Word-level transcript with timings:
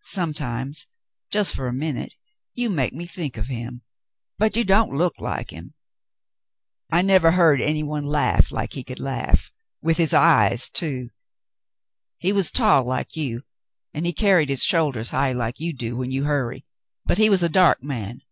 "Sometimes— 0.00 0.86
just 1.30 1.54
for 1.54 1.68
a 1.68 1.72
minute— 1.74 2.14
you 2.54 2.70
make 2.70 2.94
me 2.94 3.04
think 3.04 3.36
of 3.36 3.48
him— 3.48 3.82
but 4.38 4.56
you 4.56 4.64
don't 4.64 4.96
look 4.96 5.20
like 5.20 5.50
him. 5.50 5.74
I 6.90 7.02
never 7.02 7.32
heard 7.32 7.60
any 7.60 7.82
one 7.82 8.06
laugh 8.06 8.50
like 8.50 8.72
he 8.72 8.82
could 8.82 9.00
laugh— 9.00 9.52
and 9.82 9.86
with 9.86 9.98
his 9.98 10.14
eyes, 10.14 10.70
too. 10.70 11.10
He 12.16 12.32
was 12.32 12.50
tall 12.50 12.84
like 12.86 13.16
you, 13.16 13.42
and 13.92 14.06
he 14.06 14.14
carried 14.14 14.48
his 14.48 14.64
shoulders 14.64 15.10
high 15.10 15.32
like 15.32 15.60
you 15.60 15.74
do 15.74 15.94
when 15.98 16.10
you 16.10 16.24
hurry, 16.24 16.64
but 17.04 17.18
he 17.18 17.28
was 17.28 17.42
a 17.42 17.50
dark 17.50 17.82
man. 17.82 18.22